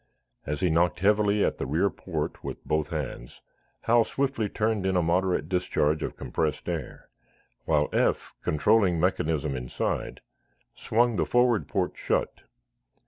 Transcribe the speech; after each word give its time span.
As 0.47 0.61
he 0.61 0.71
knocked 0.71 1.01
heavily 1.01 1.45
at 1.45 1.59
the 1.59 1.67
rear 1.67 1.91
port 1.91 2.43
with 2.43 2.65
both 2.65 2.89
hands, 2.89 3.39
Hal 3.81 4.03
swiftly 4.03 4.49
turned 4.49 4.83
in 4.83 4.95
a 4.95 5.03
moderate 5.03 5.47
discharge 5.47 6.01
of 6.01 6.17
compressed 6.17 6.67
air, 6.67 7.07
while 7.65 7.87
Eph, 7.93 8.33
controlling 8.41 8.99
mechanism 8.99 9.55
inside, 9.55 10.21
swung 10.73 11.17
the 11.17 11.25
forward 11.27 11.67
port 11.67 11.91
shut. 11.95 12.41